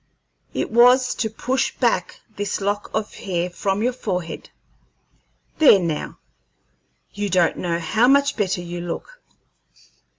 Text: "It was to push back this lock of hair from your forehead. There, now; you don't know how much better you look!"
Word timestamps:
"It 0.55 0.71
was 0.71 1.13
to 1.13 1.29
push 1.29 1.75
back 1.77 2.21
this 2.35 2.59
lock 2.59 2.89
of 2.91 3.13
hair 3.13 3.51
from 3.51 3.83
your 3.83 3.93
forehead. 3.93 4.49
There, 5.59 5.77
now; 5.77 6.17
you 7.13 7.29
don't 7.29 7.57
know 7.57 7.77
how 7.77 8.07
much 8.07 8.35
better 8.35 8.61
you 8.61 8.81
look!" 8.81 9.21